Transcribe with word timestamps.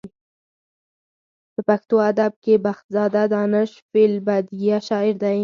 په 1.53 1.61
پښتو 1.67 1.95
ادب 2.09 2.31
کې 2.43 2.53
بخزاده 2.65 3.23
دانش 3.33 3.71
فې 3.89 4.01
البدیه 4.11 4.77
شاعر 4.87 5.15
دی. 5.23 5.37